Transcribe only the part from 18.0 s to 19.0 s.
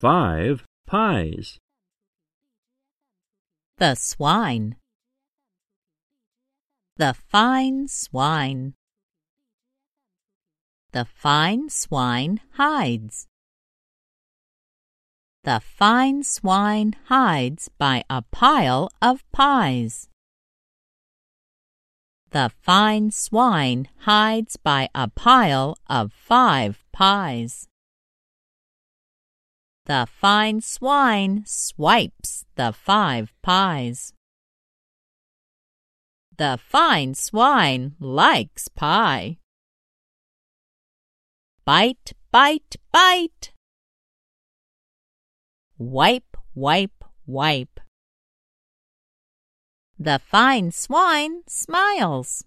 a pile